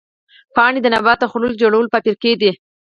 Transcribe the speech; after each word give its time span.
پاڼې 0.55 0.79
د 0.83 0.87
نبات 0.95 1.17
د 1.21 1.25
خوړو 1.31 1.57
جوړولو 1.61 1.91
فابریکې 1.93 2.33
دي 2.41 2.51